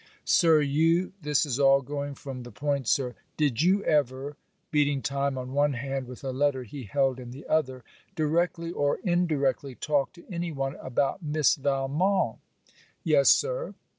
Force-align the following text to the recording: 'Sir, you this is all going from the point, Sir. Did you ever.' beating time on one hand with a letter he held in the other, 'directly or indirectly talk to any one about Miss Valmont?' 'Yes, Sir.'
'Sir, 0.25 0.61
you 0.61 1.13
this 1.21 1.45
is 1.45 1.59
all 1.59 1.79
going 1.83 2.15
from 2.15 2.41
the 2.41 2.51
point, 2.51 2.87
Sir. 2.87 3.13
Did 3.37 3.61
you 3.61 3.83
ever.' 3.83 4.35
beating 4.71 5.03
time 5.03 5.37
on 5.37 5.53
one 5.53 5.73
hand 5.73 6.07
with 6.07 6.23
a 6.23 6.31
letter 6.31 6.63
he 6.63 6.85
held 6.85 7.19
in 7.19 7.29
the 7.29 7.45
other, 7.47 7.83
'directly 8.15 8.71
or 8.71 8.97
indirectly 9.03 9.75
talk 9.75 10.11
to 10.13 10.25
any 10.27 10.51
one 10.51 10.73
about 10.77 11.21
Miss 11.21 11.53
Valmont?' 11.53 12.39
'Yes, 13.03 13.29
Sir.' 13.29 13.75